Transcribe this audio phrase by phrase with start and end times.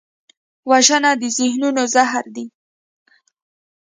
[0.69, 2.45] وژنه د ذهنونو زهر دی